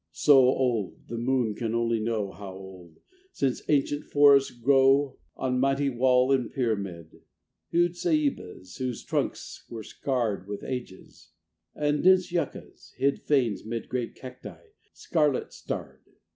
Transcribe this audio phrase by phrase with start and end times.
[0.13, 2.97] So old, the moon can only know How old,
[3.31, 7.21] since ancient forests grow On mighty wall and pyramid.
[7.69, 11.33] Huge ceïbas, whose trunks were scarred With ages,
[11.75, 16.01] and dense yuccas, hid Fanes 'mid great cacti, scarlet starred.